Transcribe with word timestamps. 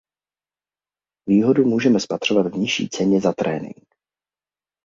Výhodu 1.29 1.63
můžeme 1.63 1.99
spatřovat 1.99 2.47
v 2.47 2.57
nižší 2.57 2.89
ceně 2.89 3.21
za 3.21 3.33
trénink. 3.33 3.85